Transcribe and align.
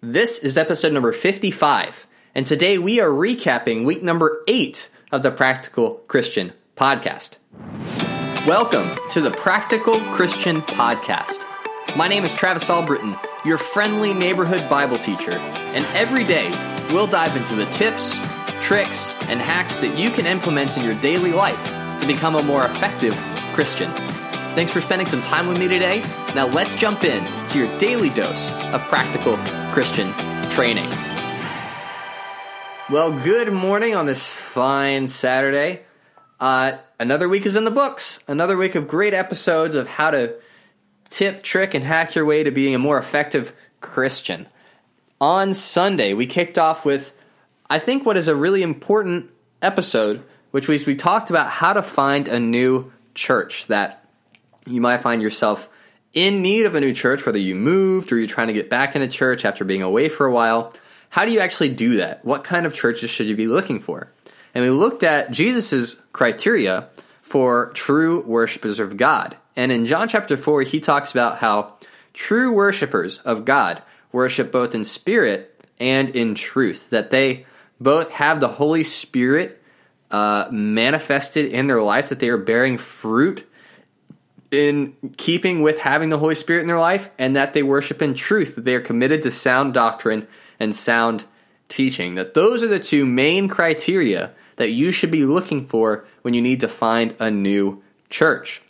This 0.00 0.38
is 0.44 0.56
episode 0.56 0.92
number 0.92 1.10
55, 1.10 2.06
and 2.32 2.46
today 2.46 2.78
we 2.78 3.00
are 3.00 3.08
recapping 3.08 3.84
week 3.84 4.00
number 4.00 4.44
8 4.46 4.88
of 5.10 5.24
the 5.24 5.32
Practical 5.32 5.94
Christian 6.06 6.52
Podcast. 6.76 7.38
Welcome 8.46 8.96
to 9.10 9.20
the 9.20 9.32
Practical 9.32 9.98
Christian 10.12 10.62
Podcast. 10.62 11.44
My 11.96 12.06
name 12.06 12.22
is 12.22 12.32
Travis 12.32 12.70
Albritton, 12.70 13.16
your 13.44 13.58
friendly 13.58 14.14
neighborhood 14.14 14.70
Bible 14.70 14.98
teacher, 14.98 15.32
and 15.32 15.84
every 15.96 16.22
day 16.22 16.48
we'll 16.92 17.08
dive 17.08 17.36
into 17.36 17.56
the 17.56 17.66
tips, 17.66 18.16
tricks, 18.62 19.10
and 19.28 19.40
hacks 19.40 19.78
that 19.78 19.98
you 19.98 20.10
can 20.12 20.26
implement 20.26 20.76
in 20.76 20.84
your 20.84 20.94
daily 21.00 21.32
life 21.32 21.64
to 21.98 22.06
become 22.06 22.36
a 22.36 22.42
more 22.44 22.64
effective 22.66 23.16
Christian. 23.52 23.90
Thanks 24.54 24.72
for 24.72 24.80
spending 24.80 25.06
some 25.06 25.22
time 25.22 25.46
with 25.46 25.58
me 25.58 25.68
today. 25.68 26.00
Now 26.34 26.46
let's 26.46 26.74
jump 26.74 27.04
in 27.04 27.24
to 27.50 27.58
your 27.58 27.78
daily 27.78 28.10
dose 28.10 28.50
of 28.72 28.80
practical 28.82 29.36
Christian 29.72 30.12
training. 30.50 30.88
Well, 32.90 33.12
good 33.12 33.52
morning 33.52 33.94
on 33.94 34.06
this 34.06 34.26
fine 34.26 35.08
Saturday. 35.08 35.82
Uh, 36.40 36.78
another 36.98 37.28
week 37.28 37.46
is 37.46 37.54
in 37.54 37.64
the 37.64 37.70
books. 37.70 38.18
Another 38.26 38.56
week 38.56 38.74
of 38.74 38.88
great 38.88 39.14
episodes 39.14 39.74
of 39.74 39.86
how 39.86 40.10
to 40.10 40.34
tip, 41.10 41.42
trick, 41.42 41.74
and 41.74 41.84
hack 41.84 42.14
your 42.14 42.24
way 42.24 42.42
to 42.42 42.50
being 42.50 42.74
a 42.74 42.78
more 42.78 42.98
effective 42.98 43.54
Christian. 43.80 44.46
On 45.20 45.52
Sunday, 45.54 46.14
we 46.14 46.26
kicked 46.26 46.58
off 46.58 46.84
with, 46.84 47.14
I 47.68 47.78
think, 47.78 48.06
what 48.06 48.16
is 48.16 48.28
a 48.28 48.34
really 48.34 48.62
important 48.62 49.30
episode, 49.62 50.22
which 50.50 50.68
was 50.68 50.86
we 50.86 50.94
talked 50.94 51.30
about 51.30 51.48
how 51.48 51.72
to 51.74 51.82
find 51.82 52.26
a 52.26 52.40
new 52.40 52.92
church 53.14 53.66
that 53.66 53.97
you 54.68 54.80
might 54.80 55.00
find 55.00 55.22
yourself 55.22 55.72
in 56.12 56.42
need 56.42 56.66
of 56.66 56.74
a 56.74 56.80
new 56.80 56.92
church, 56.92 57.26
whether 57.26 57.38
you 57.38 57.54
moved 57.54 58.12
or 58.12 58.18
you're 58.18 58.26
trying 58.26 58.48
to 58.48 58.52
get 58.52 58.70
back 58.70 58.94
into 58.94 59.06
a 59.06 59.10
church 59.10 59.44
after 59.44 59.64
being 59.64 59.82
away 59.82 60.08
for 60.08 60.26
a 60.26 60.32
while. 60.32 60.72
How 61.10 61.24
do 61.24 61.32
you 61.32 61.40
actually 61.40 61.70
do 61.70 61.96
that? 61.96 62.24
What 62.24 62.44
kind 62.44 62.66
of 62.66 62.74
churches 62.74 63.10
should 63.10 63.26
you 63.26 63.36
be 63.36 63.46
looking 63.46 63.80
for? 63.80 64.12
And 64.54 64.64
we 64.64 64.70
looked 64.70 65.02
at 65.02 65.30
Jesus' 65.30 65.94
criteria 66.12 66.88
for 67.22 67.70
true 67.74 68.22
worshipers 68.22 68.80
of 68.80 68.96
God. 68.96 69.36
And 69.56 69.70
in 69.70 69.86
John 69.86 70.08
chapter 70.08 70.36
4, 70.36 70.62
he 70.62 70.80
talks 70.80 71.10
about 71.10 71.38
how 71.38 71.74
true 72.12 72.52
worshipers 72.52 73.18
of 73.20 73.44
God 73.44 73.82
worship 74.12 74.50
both 74.50 74.74
in 74.74 74.84
spirit 74.84 75.54
and 75.78 76.10
in 76.10 76.34
truth, 76.34 76.90
that 76.90 77.10
they 77.10 77.46
both 77.80 78.10
have 78.12 78.40
the 78.40 78.48
Holy 78.48 78.84
Spirit 78.84 79.62
uh, 80.10 80.48
manifested 80.50 81.52
in 81.52 81.66
their 81.66 81.82
life, 81.82 82.08
that 82.08 82.18
they 82.18 82.28
are 82.28 82.38
bearing 82.38 82.78
fruit 82.78 83.47
in 84.50 84.94
keeping 85.16 85.62
with 85.62 85.80
having 85.80 86.08
the 86.08 86.18
Holy 86.18 86.34
Spirit 86.34 86.62
in 86.62 86.66
their 86.66 86.78
life 86.78 87.10
and 87.18 87.36
that 87.36 87.52
they 87.52 87.62
worship 87.62 88.00
in 88.00 88.14
truth, 88.14 88.54
that 88.54 88.64
they 88.64 88.74
are 88.74 88.80
committed 88.80 89.22
to 89.22 89.30
sound 89.30 89.74
doctrine 89.74 90.26
and 90.58 90.74
sound 90.74 91.24
teaching. 91.68 92.14
That 92.14 92.34
those 92.34 92.62
are 92.62 92.68
the 92.68 92.80
two 92.80 93.04
main 93.04 93.48
criteria 93.48 94.32
that 94.56 94.70
you 94.70 94.90
should 94.90 95.10
be 95.10 95.24
looking 95.24 95.66
for 95.66 96.06
when 96.22 96.34
you 96.34 96.42
need 96.42 96.60
to 96.60 96.68
find 96.68 97.14
a 97.18 97.30
new 97.30 97.82
church. 98.10 98.62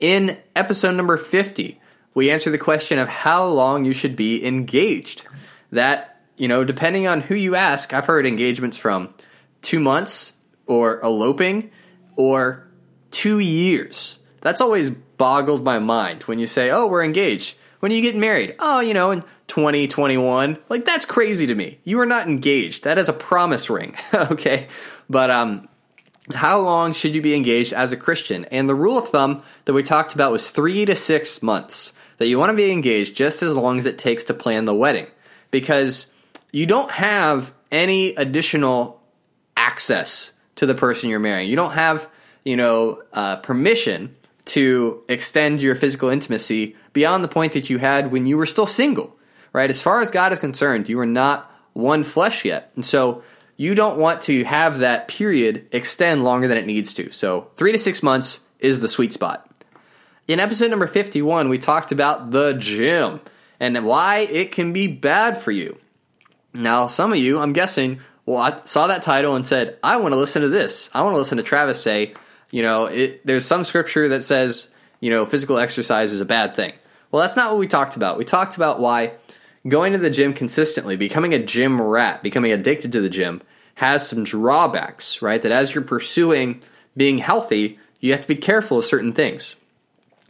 In 0.00 0.38
episode 0.56 0.92
number 0.92 1.16
50, 1.16 1.76
we 2.14 2.30
answer 2.30 2.50
the 2.50 2.58
question 2.58 2.98
of 2.98 3.08
how 3.08 3.46
long 3.46 3.84
you 3.84 3.92
should 3.92 4.16
be 4.16 4.44
engaged. 4.44 5.26
That, 5.70 6.20
you 6.36 6.48
know, 6.48 6.64
depending 6.64 7.06
on 7.06 7.20
who 7.20 7.34
you 7.34 7.54
ask, 7.54 7.94
I've 7.94 8.06
heard 8.06 8.26
engagements 8.26 8.76
from 8.76 9.14
two 9.62 9.78
months 9.78 10.32
or 10.66 11.00
eloping 11.00 11.70
or 12.16 12.66
two 13.10 13.38
years 13.38 14.18
that's 14.40 14.60
always 14.60 14.90
boggled 14.90 15.64
my 15.64 15.78
mind 15.78 16.22
when 16.24 16.38
you 16.38 16.46
say, 16.46 16.70
"Oh, 16.70 16.86
we're 16.86 17.04
engaged." 17.04 17.56
When 17.80 17.92
you 17.92 18.02
get 18.02 18.14
married, 18.14 18.56
oh, 18.58 18.80
you 18.80 18.92
know, 18.92 19.10
in 19.10 19.22
2021, 19.46 20.58
like 20.68 20.84
that's 20.84 21.06
crazy 21.06 21.46
to 21.46 21.54
me. 21.54 21.78
You 21.82 21.98
are 22.00 22.06
not 22.06 22.28
engaged. 22.28 22.84
That 22.84 22.98
is 22.98 23.08
a 23.08 23.14
promise 23.14 23.70
ring, 23.70 23.96
okay? 24.14 24.68
But 25.08 25.30
um 25.30 25.68
how 26.34 26.60
long 26.60 26.92
should 26.92 27.14
you 27.14 27.22
be 27.22 27.34
engaged 27.34 27.72
as 27.72 27.90
a 27.90 27.96
Christian? 27.96 28.44
And 28.46 28.68
the 28.68 28.74
rule 28.74 28.98
of 28.98 29.08
thumb 29.08 29.42
that 29.64 29.72
we 29.72 29.82
talked 29.82 30.14
about 30.14 30.30
was 30.30 30.50
3 30.50 30.84
to 30.84 30.94
6 30.94 31.42
months. 31.42 31.92
That 32.18 32.28
you 32.28 32.38
want 32.38 32.50
to 32.50 32.56
be 32.56 32.70
engaged 32.70 33.16
just 33.16 33.42
as 33.42 33.56
long 33.56 33.78
as 33.78 33.86
it 33.86 33.98
takes 33.98 34.24
to 34.24 34.34
plan 34.34 34.66
the 34.66 34.74
wedding 34.74 35.06
because 35.50 36.06
you 36.52 36.66
don't 36.66 36.90
have 36.90 37.54
any 37.72 38.14
additional 38.14 39.00
access 39.56 40.32
to 40.56 40.66
the 40.66 40.74
person 40.74 41.08
you're 41.08 41.18
marrying. 41.18 41.48
You 41.48 41.56
don't 41.56 41.72
have, 41.72 42.08
you 42.44 42.58
know, 42.58 43.02
uh, 43.14 43.36
permission 43.36 44.14
to 44.50 45.02
extend 45.08 45.62
your 45.62 45.74
physical 45.74 46.08
intimacy 46.08 46.76
beyond 46.92 47.22
the 47.22 47.28
point 47.28 47.52
that 47.52 47.70
you 47.70 47.78
had 47.78 48.10
when 48.10 48.26
you 48.26 48.36
were 48.36 48.46
still 48.46 48.66
single, 48.66 49.16
right? 49.52 49.70
As 49.70 49.80
far 49.80 50.00
as 50.00 50.10
God 50.10 50.32
is 50.32 50.38
concerned, 50.38 50.88
you 50.88 50.98
are 50.98 51.06
not 51.06 51.50
one 51.72 52.02
flesh 52.02 52.44
yet. 52.44 52.72
And 52.74 52.84
so 52.84 53.22
you 53.56 53.74
don't 53.74 53.98
want 53.98 54.22
to 54.22 54.42
have 54.44 54.78
that 54.78 55.06
period 55.08 55.68
extend 55.70 56.24
longer 56.24 56.48
than 56.48 56.58
it 56.58 56.66
needs 56.66 56.94
to. 56.94 57.12
So 57.12 57.50
three 57.54 57.72
to 57.72 57.78
six 57.78 58.02
months 58.02 58.40
is 58.58 58.80
the 58.80 58.88
sweet 58.88 59.12
spot. 59.12 59.46
In 60.26 60.40
episode 60.40 60.70
number 60.70 60.86
51, 60.86 61.48
we 61.48 61.58
talked 61.58 61.92
about 61.92 62.30
the 62.30 62.54
gym 62.54 63.20
and 63.58 63.84
why 63.84 64.18
it 64.18 64.52
can 64.52 64.72
be 64.72 64.86
bad 64.86 65.38
for 65.38 65.50
you. 65.50 65.78
Now, 66.52 66.88
some 66.88 67.12
of 67.12 67.18
you, 67.18 67.38
I'm 67.38 67.52
guessing, 67.52 68.00
well, 68.26 68.38
I 68.38 68.60
saw 68.64 68.88
that 68.88 69.02
title 69.02 69.34
and 69.34 69.44
said, 69.44 69.78
I 69.82 69.98
want 69.98 70.12
to 70.12 70.18
listen 70.18 70.42
to 70.42 70.48
this. 70.48 70.90
I 70.92 71.02
want 71.02 71.14
to 71.14 71.18
listen 71.18 71.38
to 71.38 71.44
Travis 71.44 71.80
say, 71.80 72.14
you 72.50 72.62
know, 72.62 72.86
it, 72.86 73.26
there's 73.26 73.44
some 73.44 73.64
scripture 73.64 74.08
that 74.08 74.24
says, 74.24 74.68
you 75.00 75.10
know, 75.10 75.24
physical 75.24 75.58
exercise 75.58 76.12
is 76.12 76.20
a 76.20 76.26
bad 76.26 76.54
thing. 76.54 76.72
Well, 77.10 77.22
that's 77.22 77.36
not 77.36 77.50
what 77.50 77.58
we 77.58 77.66
talked 77.66 77.96
about. 77.96 78.18
We 78.18 78.24
talked 78.24 78.56
about 78.56 78.80
why 78.80 79.12
going 79.66 79.92
to 79.92 79.98
the 79.98 80.10
gym 80.10 80.32
consistently, 80.32 80.96
becoming 80.96 81.34
a 81.34 81.38
gym 81.38 81.80
rat, 81.80 82.22
becoming 82.22 82.52
addicted 82.52 82.92
to 82.92 83.00
the 83.00 83.08
gym, 83.08 83.42
has 83.74 84.06
some 84.06 84.24
drawbacks, 84.24 85.22
right? 85.22 85.40
That 85.40 85.52
as 85.52 85.74
you're 85.74 85.84
pursuing 85.84 86.62
being 86.96 87.18
healthy, 87.18 87.78
you 88.00 88.12
have 88.12 88.22
to 88.22 88.28
be 88.28 88.36
careful 88.36 88.78
of 88.78 88.84
certain 88.84 89.12
things. 89.12 89.56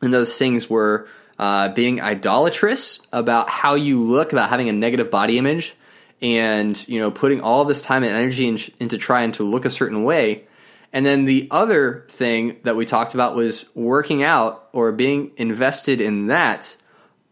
And 0.03 0.13
those 0.13 0.37
things 0.37 0.71
were 0.71 1.09
uh, 1.39 1.71
being 1.71 2.01
idolatrous 2.01 3.01
about 3.13 3.49
how 3.49 3.75
you 3.75 4.03
look, 4.03 4.33
about 4.33 4.51
having 4.51 4.69
a 4.69 4.73
negative 4.73 5.11
body 5.11 5.39
image, 5.39 5.75
and 6.23 6.87
you 6.89 7.01
know, 7.01 7.11
putting 7.11 7.41
all 7.41 7.65
this 7.65 7.81
time 7.81 8.03
and 8.03 8.13
energy 8.13 8.47
in, 8.47 8.59
into 8.79 8.99
trying 8.99 9.33
to 9.33 9.43
look 9.43 9.65
a 9.65 9.71
certain 9.71 10.05
way 10.05 10.45
and 10.93 11.07
then 11.07 11.25
the 11.25 11.47
other 11.51 12.07
thing 12.09 12.59
that 12.65 12.77
we 12.77 12.85
talked 12.85 13.15
about 13.15 13.37
was 13.37 13.71
working 13.75 14.23
out 14.23 14.69
or 14.73 14.91
being 14.93 15.31
invested 15.37 16.01
in 16.01 16.27
that 16.27 16.77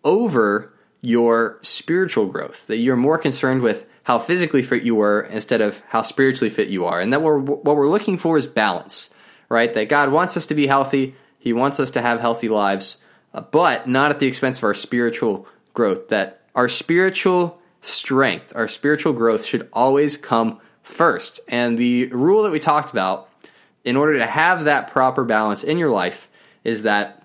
over 0.05 0.75
your 1.01 1.59
spiritual 1.63 2.27
growth, 2.27 2.67
that 2.69 2.79
you're 2.79 2.97
more 2.97 3.19
concerned 3.19 3.63
with 3.63 3.85
how 4.05 4.19
physically 4.19 4.63
fit 4.63 4.85
you 4.85 4.95
were 4.95 5.23
instead 5.23 5.61
of 5.61 5.83
how 5.89 6.03
spiritually 6.03 6.51
fit 6.51 6.69
you 6.69 6.87
are. 6.87 7.01
And 7.01 7.13
that 7.13 7.23
we're, 7.23 7.39
what 7.39 7.77
we're 7.77 7.89
looking 7.89 8.17
for 8.17 8.39
is 8.39 8.47
balance, 8.47 9.11
right? 9.49 9.73
That 9.75 9.89
God 9.89 10.13
wants 10.13 10.37
us 10.37 10.47
to 10.47 10.55
be 10.55 10.67
healthy, 10.67 11.15
He 11.39 11.53
wants 11.53 11.81
us 11.81 11.91
to 11.93 12.01
have 12.01 12.21
healthy 12.21 12.49
lives, 12.49 12.99
uh, 13.35 13.41
but 13.41 13.89
not 13.89 14.11
at 14.11 14.19
the 14.19 14.27
expense 14.27 14.59
of 14.59 14.65
our 14.65 14.75
spiritual 14.75 15.47
growth. 15.75 16.09
That 16.09 16.43
our 16.55 16.69
spiritual 16.69 17.61
strength, 17.81 18.53
our 18.57 18.69
spiritual 18.69 19.13
growth 19.13 19.45
should 19.45 19.69
always 19.73 20.17
come 20.17 20.61
first. 20.83 21.41
And 21.49 21.77
the 21.77 22.07
rule 22.07 22.43
that 22.45 22.53
we 22.53 22.59
talked 22.59 22.91
about 22.91 23.28
in 23.84 23.97
order 23.97 24.19
to 24.19 24.27
have 24.27 24.65
that 24.65 24.91
proper 24.91 25.25
balance 25.25 25.65
in 25.65 25.78
your 25.78 25.91
life 25.91 26.28
is 26.65 26.83
that 26.83 27.22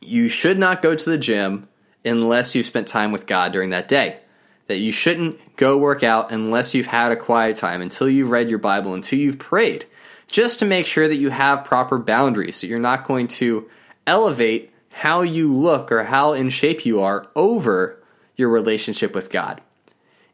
you 0.00 0.28
should 0.28 0.58
not 0.58 0.82
go 0.82 0.94
to 0.94 1.10
the 1.10 1.18
gym 1.18 1.68
unless 2.04 2.54
you've 2.54 2.66
spent 2.66 2.88
time 2.88 3.12
with 3.12 3.26
God 3.26 3.52
during 3.52 3.70
that 3.70 3.88
day. 3.88 4.18
That 4.66 4.78
you 4.78 4.92
shouldn't 4.92 5.56
go 5.56 5.76
work 5.76 6.02
out 6.02 6.32
unless 6.32 6.74
you've 6.74 6.86
had 6.86 7.12
a 7.12 7.16
quiet 7.16 7.56
time, 7.56 7.82
until 7.82 8.08
you've 8.08 8.30
read 8.30 8.50
your 8.50 8.58
Bible, 8.58 8.94
until 8.94 9.18
you've 9.18 9.38
prayed, 9.38 9.86
just 10.26 10.58
to 10.58 10.64
make 10.64 10.86
sure 10.86 11.06
that 11.06 11.16
you 11.16 11.30
have 11.30 11.64
proper 11.64 11.98
boundaries, 11.98 12.60
that 12.60 12.68
you're 12.68 12.78
not 12.78 13.04
going 13.04 13.28
to 13.28 13.68
elevate 14.06 14.72
how 14.90 15.22
you 15.22 15.54
look 15.54 15.92
or 15.92 16.04
how 16.04 16.32
in 16.32 16.48
shape 16.48 16.86
you 16.86 17.02
are 17.02 17.28
over 17.36 18.02
your 18.36 18.48
relationship 18.48 19.14
with 19.14 19.30
God. 19.30 19.60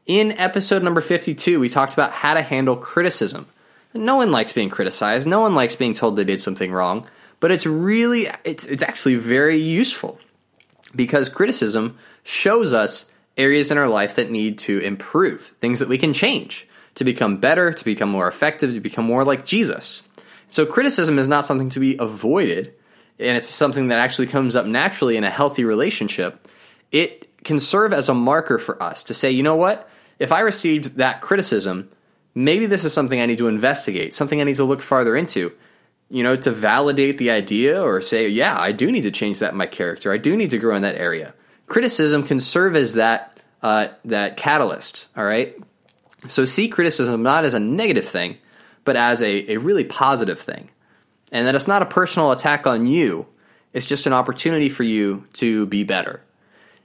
In 0.07 0.33
episode 0.33 0.83
number 0.83 1.01
52, 1.01 1.61
we 1.61 1.69
talked 1.69 1.93
about 1.93 2.13
how 2.13 2.35
to 2.35 2.43
handle 2.43 2.77
criticism. 2.77 3.47
No 3.95 4.17
one 4.17 4.31
likes 4.31 4.53
being 4.53 4.71
criticized. 4.71 5.27
No 5.27 5.41
one 5.41 5.55
likes 5.55 5.77
being 5.77 5.95
told 5.95 6.17
they 6.17 6.25
did 6.25 6.41
something 6.41 6.73
wrong. 6.73 7.07
But 7.41 7.51
it's 7.51 7.67
really, 7.67 8.29
it's, 8.45 8.67
it's 8.67 8.83
actually 8.83 9.17
very 9.17 9.57
useful 9.57 10.19
because 10.95 11.29
criticism 11.29 11.99
shows 12.23 12.73
us 12.73 13.07
areas 13.37 13.71
in 13.71 13.79
our 13.79 13.89
life 13.89 14.17
that 14.17 14.31
need 14.31 14.59
to 14.59 14.79
improve, 14.79 15.43
things 15.61 15.79
that 15.79 15.89
we 15.89 15.99
can 15.99 16.13
change 16.13 16.69
to 16.97 17.05
become 17.05 17.39
better, 17.39 17.73
to 17.73 17.85
become 17.85 18.11
more 18.11 18.29
effective, 18.29 18.75
to 18.75 18.81
become 18.81 19.05
more 19.05 19.25
like 19.25 19.45
Jesus. 19.45 20.03
So 20.51 20.67
criticism 20.67 21.19
is 21.19 21.29
not 21.29 21.47
something 21.47 21.71
to 21.71 21.81
be 21.81 21.97
avoided, 21.99 22.75
and 23.19 23.37
it's 23.37 23.49
something 23.49 23.89
that 23.89 23.99
actually 23.99 24.27
comes 24.27 24.57
up 24.57 24.67
naturally 24.67 25.17
in 25.17 25.25
a 25.25 25.31
healthy 25.31 25.65
relationship. 25.65 26.49
It 26.91 27.43
can 27.45 27.61
serve 27.61 27.93
as 27.93 28.09
a 28.09 28.15
marker 28.15 28.59
for 28.59 28.83
us 28.83 29.05
to 29.05 29.15
say, 29.15 29.31
you 29.31 29.43
know 29.43 29.57
what? 29.57 29.89
If 30.19 30.33
I 30.33 30.41
received 30.41 30.97
that 30.97 31.23
criticism, 31.23 31.89
maybe 32.35 32.67
this 32.67 32.85
is 32.85 32.93
something 32.93 33.21
I 33.21 33.27
need 33.27 33.39
to 33.39 33.49
investigate, 33.49 34.15
something 34.15 34.41
I 34.41 34.45
need 34.45 34.57
to 34.57 34.65
look 34.65 34.83
farther 34.83 35.17
into, 35.17 35.53
you 36.09 36.23
know, 36.23 36.37
to 36.37 36.51
validate 36.51 37.19
the 37.19 37.31
idea 37.31 37.83
or 37.83 38.01
say, 38.01 38.29
yeah, 38.29 38.59
I 38.59 38.73
do 38.73 38.91
need 38.91 39.03
to 39.03 39.11
change 39.11 39.39
that 39.41 39.53
in 39.53 39.59
my 39.59 39.67
character. 39.67 40.13
I 40.13 40.19
do 40.19 40.37
need 40.37 40.51
to 40.51 40.59
grow 40.59 40.77
in 40.77 40.83
that 40.83 40.97
area. 40.97 41.35
Criticism 41.67 42.25
can 42.25 42.41
serve 42.41 42.75
as 42.77 42.95
that 42.95 43.41
uh, 43.63 43.89
that 44.07 44.37
catalyst. 44.37 45.09
All 45.17 45.25
right. 45.25 45.57
So 46.27 46.45
see 46.45 46.69
criticism 46.69 47.23
not 47.23 47.45
as 47.45 47.55
a 47.55 47.61
negative 47.61 48.07
thing, 48.07 48.39
but 48.85 48.97
as 48.97 49.23
a, 49.23 49.53
a 49.53 49.57
really 49.59 49.85
positive 49.85 50.39
thing. 50.39 50.71
And 51.33 51.47
that 51.47 51.55
it's 51.55 51.69
not 51.69 51.83
a 51.83 51.87
personal 51.87 52.33
attack 52.33 52.67
on 52.67 52.87
you, 52.87 53.27
it's 53.73 53.87
just 53.87 54.07
an 54.07 54.13
opportunity 54.13 54.69
for 54.69 54.83
you 54.83 55.25
to 55.35 55.67
be 55.67 55.85
better. 55.85 56.23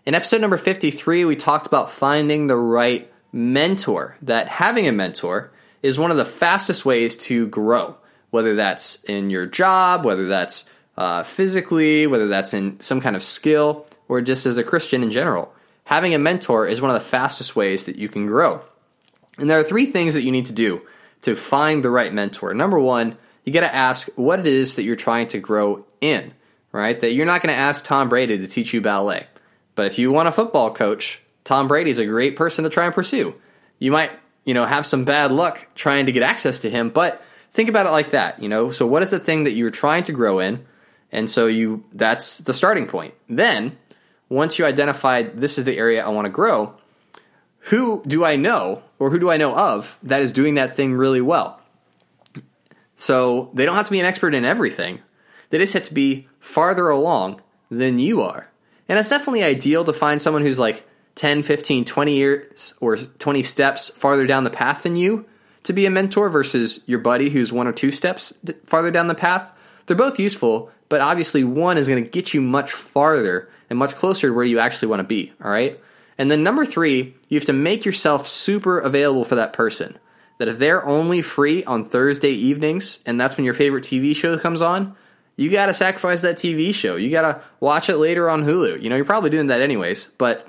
In 0.05 0.13
episode 0.13 0.41
number 0.41 0.57
53, 0.57 1.25
we 1.25 1.35
talked 1.35 1.65
about 1.65 1.89
finding 1.89 2.45
the 2.45 2.55
right 2.55 3.11
mentor, 3.35 4.15
that 4.21 4.47
having 4.47 4.87
a 4.87 4.93
mentor 4.93 5.51
is 5.83 5.99
one 5.99 6.09
of 6.09 6.15
the 6.15 6.25
fastest 6.25 6.85
ways 6.85 7.17
to 7.17 7.47
grow, 7.47 7.97
whether 8.29 8.55
that's 8.55 9.03
in 9.03 9.29
your 9.29 9.45
job, 9.45 10.05
whether 10.05 10.27
that's 10.27 10.63
uh, 10.97 11.21
physically, 11.21 12.07
whether 12.07 12.29
that's 12.29 12.53
in 12.53 12.79
some 12.79 13.01
kind 13.01 13.15
of 13.15 13.21
skill, 13.21 13.85
or 14.07 14.21
just 14.21 14.45
as 14.45 14.57
a 14.57 14.63
Christian 14.63 15.03
in 15.03 15.11
general. 15.11 15.53
Having 15.83 16.13
a 16.13 16.17
mentor 16.17 16.65
is 16.65 16.79
one 16.79 16.89
of 16.89 16.95
the 16.95 17.07
fastest 17.07 17.57
ways 17.57 17.85
that 17.85 17.97
you 17.97 18.07
can 18.07 18.25
grow. 18.25 18.61
And 19.37 19.49
there 19.49 19.59
are 19.59 19.63
three 19.63 19.85
things 19.85 20.13
that 20.13 20.23
you 20.23 20.31
need 20.31 20.45
to 20.45 20.53
do 20.53 20.81
to 21.23 21.35
find 21.35 21.83
the 21.83 21.89
right 21.89 22.13
mentor. 22.13 22.53
Number 22.53 22.79
one, 22.79 23.17
you 23.43 23.51
got 23.51 23.59
to 23.59 23.75
ask 23.75 24.07
what 24.15 24.39
it 24.39 24.47
is 24.47 24.77
that 24.77 24.83
you're 24.83 24.95
trying 24.95 25.27
to 25.27 25.39
grow 25.39 25.85
in, 25.99 26.33
right? 26.71 26.97
That 26.97 27.13
you're 27.13 27.25
not 27.25 27.41
going 27.41 27.53
to 27.53 27.61
ask 27.61 27.83
Tom 27.83 28.07
Brady 28.07 28.37
to 28.37 28.47
teach 28.47 28.73
you 28.73 28.79
ballet. 28.79 29.27
But 29.75 29.87
if 29.87 29.99
you 29.99 30.11
want 30.11 30.29
a 30.29 30.31
football 30.31 30.73
coach, 30.73 31.21
Tom 31.45 31.69
Brady's 31.69 31.99
a 31.99 32.05
great 32.05 32.35
person 32.35 32.65
to 32.65 32.69
try 32.69 32.85
and 32.85 32.93
pursue. 32.93 33.33
You 33.79 33.91
might, 33.91 34.11
you 34.43 34.53
know, 34.53 34.65
have 34.65 34.85
some 34.85 35.05
bad 35.05 35.31
luck 35.31 35.67
trying 35.75 36.07
to 36.07 36.11
get 36.11 36.23
access 36.23 36.59
to 36.59 36.69
him, 36.69 36.89
but 36.89 37.23
think 37.51 37.69
about 37.69 37.85
it 37.85 37.91
like 37.91 38.11
that, 38.11 38.41
you 38.41 38.49
know? 38.49 38.71
So 38.71 38.85
what 38.85 39.03
is 39.03 39.11
the 39.11 39.19
thing 39.19 39.43
that 39.43 39.53
you're 39.53 39.69
trying 39.69 40.03
to 40.03 40.11
grow 40.11 40.39
in? 40.39 40.65
And 41.11 41.29
so 41.29 41.47
you 41.47 41.85
that's 41.93 42.39
the 42.39 42.53
starting 42.53 42.87
point. 42.87 43.13
Then, 43.29 43.77
once 44.27 44.59
you 44.59 44.65
identified 44.65 45.39
this 45.39 45.57
is 45.57 45.63
the 45.63 45.77
area 45.77 46.03
I 46.03 46.09
want 46.09 46.25
to 46.25 46.31
grow, 46.31 46.77
who 47.59 48.03
do 48.05 48.25
I 48.25 48.35
know 48.35 48.83
or 48.99 49.11
who 49.11 49.19
do 49.19 49.29
I 49.29 49.37
know 49.37 49.55
of 49.55 49.97
that 50.03 50.21
is 50.21 50.31
doing 50.31 50.55
that 50.55 50.75
thing 50.75 50.93
really 50.93 51.21
well? 51.21 51.61
So 52.95 53.51
they 53.53 53.65
don't 53.65 53.75
have 53.75 53.85
to 53.85 53.91
be 53.91 53.99
an 53.99 54.05
expert 54.05 54.33
in 54.33 54.45
everything. 54.45 54.99
They 55.49 55.57
just 55.59 55.73
have 55.73 55.83
to 55.83 55.93
be 55.93 56.27
farther 56.39 56.89
along 56.89 57.41
than 57.69 57.99
you 57.99 58.21
are. 58.21 58.49
And 58.87 58.97
it's 58.97 59.09
definitely 59.09 59.43
ideal 59.43 59.83
to 59.85 59.93
find 59.93 60.21
someone 60.21 60.43
who's 60.43 60.59
like 60.59 60.87
10, 61.15 61.43
15, 61.43 61.85
20 61.85 62.13
years 62.13 62.73
or 62.79 62.97
20 62.97 63.43
steps 63.43 63.89
farther 63.89 64.27
down 64.27 64.43
the 64.43 64.49
path 64.49 64.83
than 64.83 64.95
you 64.95 65.25
to 65.63 65.73
be 65.73 65.85
a 65.85 65.89
mentor 65.89 66.29
versus 66.29 66.83
your 66.87 66.99
buddy 66.99 67.29
who's 67.29 67.51
one 67.51 67.67
or 67.67 67.71
two 67.71 67.91
steps 67.91 68.33
farther 68.65 68.91
down 68.91 69.07
the 69.07 69.15
path. 69.15 69.55
They're 69.85 69.95
both 69.95 70.19
useful, 70.19 70.71
but 70.89 71.01
obviously 71.01 71.43
one 71.43 71.77
is 71.77 71.87
going 71.87 72.03
to 72.03 72.09
get 72.09 72.33
you 72.33 72.41
much 72.41 72.71
farther 72.71 73.49
and 73.69 73.79
much 73.79 73.95
closer 73.95 74.27
to 74.27 74.33
where 74.33 74.45
you 74.45 74.59
actually 74.59 74.89
want 74.89 74.99
to 74.99 75.07
be, 75.07 75.33
all 75.43 75.49
right? 75.49 75.79
And 76.17 76.29
then 76.29 76.43
number 76.43 76.65
three, 76.65 77.15
you 77.27 77.39
have 77.39 77.47
to 77.47 77.53
make 77.53 77.85
yourself 77.85 78.27
super 78.27 78.79
available 78.79 79.25
for 79.25 79.35
that 79.35 79.53
person. 79.53 79.97
That 80.37 80.47
if 80.47 80.57
they're 80.57 80.85
only 80.85 81.21
free 81.21 81.63
on 81.63 81.85
Thursday 81.85 82.31
evenings 82.31 82.99
and 83.05 83.19
that's 83.19 83.37
when 83.37 83.45
your 83.45 83.53
favorite 83.53 83.85
TV 83.85 84.15
show 84.15 84.37
comes 84.37 84.61
on, 84.61 84.95
you 85.37 85.49
got 85.49 85.65
to 85.65 85.73
sacrifice 85.73 86.21
that 86.21 86.37
TV 86.37 86.73
show. 86.73 86.95
You 86.95 87.09
got 87.09 87.21
to 87.21 87.41
watch 87.59 87.89
it 87.89 87.97
later 87.97 88.29
on 88.29 88.43
Hulu. 88.43 88.81
You 88.81 88.89
know, 88.89 88.95
you're 88.95 89.05
probably 89.05 89.29
doing 89.29 89.47
that 89.47 89.61
anyways, 89.61 90.07
but 90.17 90.47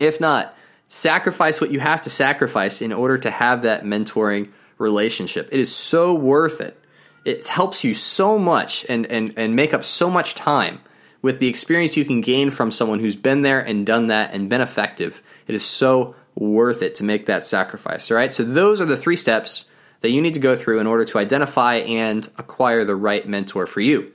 if 0.00 0.20
not, 0.20 0.54
sacrifice 0.88 1.60
what 1.60 1.70
you 1.70 1.80
have 1.80 2.02
to 2.02 2.10
sacrifice 2.10 2.82
in 2.82 2.92
order 2.92 3.18
to 3.18 3.30
have 3.30 3.62
that 3.62 3.84
mentoring 3.84 4.50
relationship. 4.78 5.48
It 5.52 5.60
is 5.60 5.74
so 5.74 6.14
worth 6.14 6.60
it. 6.60 6.78
It 7.24 7.46
helps 7.46 7.84
you 7.84 7.94
so 7.94 8.38
much 8.38 8.84
and, 8.88 9.06
and, 9.06 9.32
and 9.36 9.56
make 9.56 9.72
up 9.72 9.82
so 9.82 10.10
much 10.10 10.34
time 10.34 10.80
with 11.22 11.38
the 11.38 11.48
experience 11.48 11.96
you 11.96 12.04
can 12.04 12.20
gain 12.20 12.50
from 12.50 12.70
someone 12.70 13.00
who's 13.00 13.16
been 13.16 13.40
there 13.40 13.60
and 13.60 13.86
done 13.86 14.08
that 14.08 14.34
and 14.34 14.50
been 14.50 14.60
effective. 14.60 15.22
It 15.46 15.54
is 15.54 15.64
so 15.64 16.14
worth 16.34 16.82
it 16.82 16.96
to 16.96 17.04
make 17.04 17.26
that 17.26 17.44
sacrifice. 17.44 18.10
All 18.10 18.16
right. 18.16 18.32
So 18.32 18.44
those 18.44 18.80
are 18.80 18.84
the 18.84 18.96
three 18.96 19.16
steps 19.16 19.64
that 20.00 20.10
you 20.10 20.20
need 20.20 20.34
to 20.34 20.40
go 20.40 20.54
through 20.54 20.80
in 20.80 20.86
order 20.86 21.06
to 21.06 21.18
identify 21.18 21.76
and 21.76 22.28
acquire 22.36 22.84
the 22.84 22.94
right 22.94 23.26
mentor 23.26 23.66
for 23.66 23.80
you. 23.80 24.12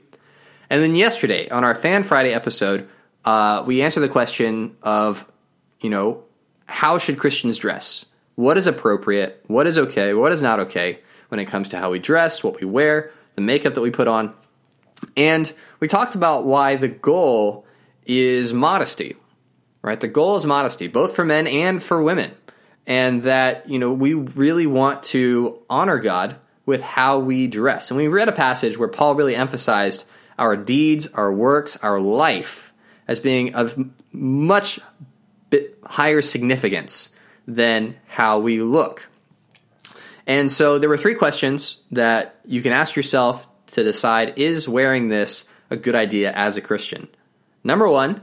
And 0.68 0.80
then 0.80 0.94
yesterday 0.94 1.48
on 1.48 1.64
our 1.64 1.74
Fan 1.74 2.04
Friday 2.04 2.32
episode, 2.32 2.88
uh, 3.24 3.64
we 3.66 3.82
answered 3.82 4.00
the 4.00 4.08
question 4.08 4.76
of, 4.82 5.26
you 5.80 5.90
know, 5.90 6.22
how 6.66 6.98
should 6.98 7.18
Christians 7.18 7.58
dress? 7.58 8.06
What 8.34 8.56
is 8.56 8.66
appropriate? 8.66 9.44
What 9.46 9.66
is 9.66 9.76
okay? 9.76 10.14
What 10.14 10.32
is 10.32 10.42
not 10.42 10.60
okay 10.60 11.00
when 11.28 11.40
it 11.40 11.46
comes 11.46 11.68
to 11.70 11.78
how 11.78 11.90
we 11.90 11.98
dress, 11.98 12.42
what 12.42 12.60
we 12.60 12.66
wear, 12.66 13.12
the 13.34 13.40
makeup 13.40 13.74
that 13.74 13.80
we 13.80 13.90
put 13.90 14.08
on? 14.08 14.34
And 15.16 15.52
we 15.80 15.88
talked 15.88 16.14
about 16.14 16.44
why 16.44 16.76
the 16.76 16.88
goal 16.88 17.66
is 18.06 18.52
modesty, 18.52 19.16
right? 19.82 19.98
The 19.98 20.08
goal 20.08 20.36
is 20.36 20.46
modesty, 20.46 20.88
both 20.88 21.14
for 21.14 21.24
men 21.24 21.46
and 21.46 21.82
for 21.82 22.02
women 22.02 22.32
and 22.86 23.22
that 23.22 23.68
you 23.68 23.78
know 23.78 23.92
we 23.92 24.14
really 24.14 24.66
want 24.66 25.02
to 25.02 25.58
honor 25.70 25.98
God 25.98 26.36
with 26.66 26.82
how 26.82 27.18
we 27.18 27.46
dress. 27.46 27.90
And 27.90 27.98
we 27.98 28.08
read 28.08 28.28
a 28.28 28.32
passage 28.32 28.78
where 28.78 28.88
Paul 28.88 29.14
really 29.14 29.34
emphasized 29.34 30.04
our 30.38 30.56
deeds, 30.56 31.06
our 31.14 31.32
works, 31.32 31.76
our 31.78 32.00
life 32.00 32.72
as 33.08 33.20
being 33.20 33.54
of 33.54 33.76
much 34.12 34.80
bit 35.50 35.78
higher 35.84 36.22
significance 36.22 37.10
than 37.46 37.96
how 38.06 38.38
we 38.38 38.62
look. 38.62 39.08
And 40.26 40.50
so 40.50 40.78
there 40.78 40.88
were 40.88 40.96
three 40.96 41.14
questions 41.14 41.78
that 41.90 42.40
you 42.44 42.62
can 42.62 42.72
ask 42.72 42.94
yourself 42.96 43.46
to 43.72 43.84
decide 43.84 44.38
is 44.38 44.68
wearing 44.68 45.08
this 45.08 45.44
a 45.70 45.76
good 45.76 45.94
idea 45.94 46.32
as 46.32 46.56
a 46.56 46.60
Christian? 46.60 47.08
Number 47.64 47.88
one, 47.88 48.22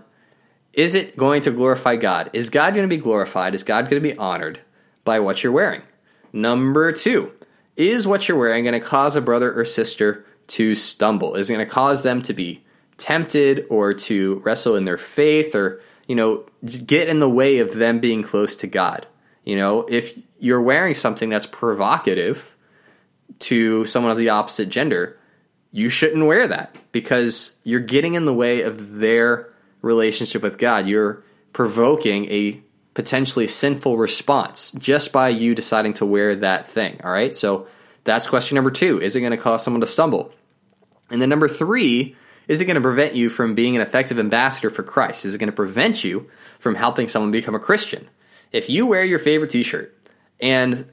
is 0.73 0.93
it 0.93 1.17
going 1.17 1.41
to 1.41 1.51
glorify 1.51 1.95
God? 1.95 2.29
Is 2.33 2.49
God 2.49 2.75
going 2.75 2.87
to 2.87 2.95
be 2.95 3.01
glorified? 3.01 3.55
Is 3.55 3.63
God 3.63 3.89
going 3.89 4.01
to 4.01 4.09
be 4.09 4.17
honored 4.17 4.59
by 5.03 5.19
what 5.19 5.43
you're 5.43 5.53
wearing? 5.53 5.81
Number 6.33 6.91
two, 6.91 7.31
is 7.75 8.05
what 8.05 8.27
you're 8.27 8.37
wearing 8.37 8.65
going 8.65 8.79
to 8.79 8.85
cause 8.85 9.15
a 9.15 9.21
brother 9.21 9.51
or 9.57 9.65
sister 9.65 10.25
to 10.47 10.75
stumble? 10.75 11.35
Is 11.35 11.49
it 11.49 11.53
going 11.53 11.65
to 11.65 11.73
cause 11.73 12.03
them 12.03 12.21
to 12.23 12.33
be 12.33 12.63
tempted 12.97 13.65
or 13.69 13.93
to 13.93 14.41
wrestle 14.43 14.75
in 14.75 14.85
their 14.85 14.97
faith 14.97 15.55
or, 15.55 15.81
you 16.07 16.15
know, 16.15 16.45
get 16.85 17.09
in 17.09 17.19
the 17.19 17.29
way 17.29 17.59
of 17.59 17.73
them 17.73 17.99
being 17.99 18.23
close 18.23 18.55
to 18.57 18.67
God? 18.67 19.05
You 19.43 19.55
know, 19.55 19.85
if 19.89 20.19
you're 20.39 20.61
wearing 20.61 20.93
something 20.93 21.29
that's 21.29 21.47
provocative 21.47 22.55
to 23.39 23.85
someone 23.85 24.11
of 24.11 24.17
the 24.17 24.29
opposite 24.29 24.69
gender, 24.69 25.17
you 25.71 25.89
shouldn't 25.89 26.25
wear 26.25 26.47
that 26.47 26.75
because 26.91 27.57
you're 27.63 27.79
getting 27.79 28.15
in 28.15 28.25
the 28.25 28.33
way 28.33 28.61
of 28.61 28.95
their 28.95 29.53
relationship 29.81 30.41
with 30.41 30.57
God. 30.57 30.87
You're 30.87 31.23
provoking 31.53 32.25
a 32.31 32.61
potentially 32.93 33.47
sinful 33.47 33.97
response 33.97 34.71
just 34.71 35.13
by 35.13 35.29
you 35.29 35.53
deciding 35.53 35.93
to 35.93 36.05
wear 36.05 36.35
that 36.35 36.67
thing. 36.67 36.99
All 37.03 37.11
right. 37.11 37.35
So 37.35 37.67
that's 38.03 38.25
question 38.25 38.55
number 38.55 38.71
two. 38.71 38.99
Is 39.01 39.15
it 39.15 39.19
going 39.19 39.31
to 39.31 39.37
cause 39.37 39.63
someone 39.63 39.81
to 39.81 39.87
stumble? 39.87 40.33
And 41.09 41.21
then 41.21 41.29
number 41.29 41.47
three, 41.47 42.15
is 42.47 42.61
it 42.61 42.65
going 42.65 42.75
to 42.75 42.81
prevent 42.81 43.15
you 43.15 43.29
from 43.29 43.55
being 43.55 43.75
an 43.75 43.81
effective 43.81 44.19
ambassador 44.19 44.69
for 44.69 44.83
Christ? 44.83 45.25
Is 45.25 45.35
it 45.35 45.37
going 45.37 45.49
to 45.49 45.55
prevent 45.55 46.03
you 46.03 46.27
from 46.59 46.75
helping 46.75 47.07
someone 47.07 47.31
become 47.31 47.55
a 47.55 47.59
Christian? 47.59 48.09
If 48.51 48.69
you 48.69 48.85
wear 48.85 49.03
your 49.03 49.19
favorite 49.19 49.51
t 49.51 49.63
shirt 49.63 49.95
and 50.39 50.91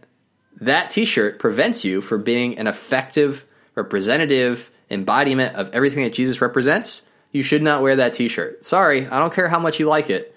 that 0.61 0.91
t 0.91 1.05
shirt 1.05 1.39
prevents 1.39 1.85
you 1.85 2.01
from 2.01 2.23
being 2.23 2.59
an 2.59 2.67
effective 2.67 3.45
representative 3.75 4.71
embodiment 4.91 5.55
of 5.57 5.75
everything 5.75 6.05
that 6.05 6.13
Jesus 6.13 6.41
represents, 6.41 7.03
you 7.31 7.43
should 7.43 7.63
not 7.63 7.83
wear 7.83 7.97
that 7.97 8.15
t 8.15 8.29
shirt. 8.29 8.65
Sorry, 8.65 9.07
I 9.07 9.19
don't 9.19 9.33
care 9.33 9.49
how 9.49 9.59
much 9.59 9.79
you 9.79 9.87
like 9.87 10.11
it. 10.11 10.35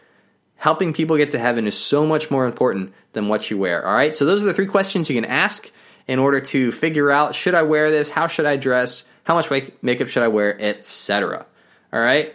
Helping 0.56 0.94
people 0.94 1.18
get 1.18 1.32
to 1.32 1.40
heaven 1.40 1.68
is 1.68 1.78
so 1.78 2.06
much 2.06 2.32
more 2.32 2.46
important 2.46 2.94
than 3.14 3.28
what 3.28 3.52
you 3.52 3.58
wear. 3.58 3.86
All 3.86 3.94
right, 3.94 4.14
so 4.14 4.26
those 4.26 4.44
are 4.44 4.48
the 4.48 4.54
three 4.54 4.66
questions 4.66 5.10
you 5.10 5.16
can 5.16 5.30
ask 5.30 5.72
in 6.08 6.20
order 6.20 6.40
to 6.40 6.72
figure 6.72 7.12
out 7.12 7.36
should 7.36 7.56
I 7.56 7.64
wear 7.64 7.92
this? 7.92 8.10
How 8.10 8.28
should 8.28 8.46
I 8.46 8.56
dress? 8.56 9.08
How 9.24 9.36
much 9.36 9.50
makeup 9.82 10.08
should 10.08 10.24
I 10.24 10.30
wear? 10.30 10.60
Etc. 10.60 11.46
All 11.94 12.00
right. 12.00 12.34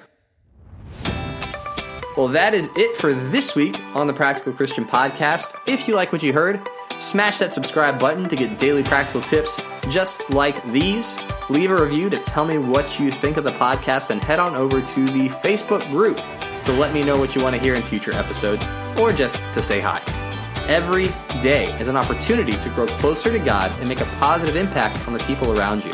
Well, 2.16 2.28
that 2.28 2.52
is 2.52 2.68
it 2.76 2.94
for 2.96 3.14
this 3.14 3.56
week 3.56 3.80
on 3.94 4.06
the 4.06 4.12
Practical 4.12 4.52
Christian 4.52 4.84
Podcast. 4.84 5.54
If 5.66 5.88
you 5.88 5.94
like 5.94 6.12
what 6.12 6.22
you 6.22 6.34
heard, 6.34 6.60
smash 7.00 7.38
that 7.38 7.54
subscribe 7.54 7.98
button 7.98 8.28
to 8.28 8.36
get 8.36 8.58
daily 8.58 8.82
practical 8.82 9.22
tips 9.22 9.58
just 9.88 10.28
like 10.30 10.62
these. 10.72 11.18
Leave 11.48 11.70
a 11.70 11.82
review 11.82 12.10
to 12.10 12.18
tell 12.18 12.44
me 12.44 12.58
what 12.58 13.00
you 13.00 13.10
think 13.10 13.38
of 13.38 13.44
the 13.44 13.52
podcast 13.52 14.10
and 14.10 14.22
head 14.22 14.38
on 14.38 14.54
over 14.54 14.82
to 14.82 15.06
the 15.06 15.28
Facebook 15.28 15.88
group 15.90 16.18
to 16.64 16.72
let 16.72 16.92
me 16.92 17.02
know 17.02 17.16
what 17.18 17.34
you 17.34 17.42
want 17.42 17.56
to 17.56 17.60
hear 17.60 17.74
in 17.74 17.82
future 17.82 18.12
episodes 18.12 18.66
or 18.98 19.12
just 19.12 19.36
to 19.54 19.62
say 19.62 19.80
hi. 19.80 20.31
Every 20.68 21.08
day 21.42 21.76
is 21.80 21.88
an 21.88 21.96
opportunity 21.96 22.52
to 22.52 22.68
grow 22.70 22.86
closer 22.86 23.32
to 23.32 23.38
God 23.40 23.72
and 23.80 23.88
make 23.88 24.00
a 24.00 24.04
positive 24.20 24.54
impact 24.54 25.06
on 25.08 25.12
the 25.12 25.18
people 25.20 25.58
around 25.58 25.84
you. 25.84 25.92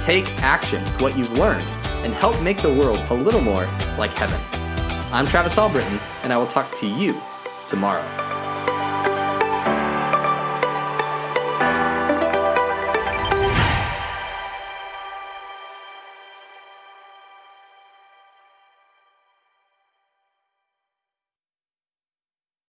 Take 0.00 0.26
action 0.42 0.82
with 0.82 1.00
what 1.00 1.16
you've 1.16 1.32
learned 1.38 1.66
and 2.04 2.12
help 2.12 2.40
make 2.42 2.60
the 2.60 2.72
world 2.72 2.98
a 3.10 3.14
little 3.14 3.40
more 3.40 3.66
like 3.98 4.10
heaven. 4.10 4.40
I'm 5.12 5.26
Travis 5.26 5.56
Albritton, 5.56 6.00
and 6.24 6.32
I 6.32 6.38
will 6.38 6.48
talk 6.48 6.74
to 6.76 6.86
you 6.88 7.20
tomorrow. 7.68 8.04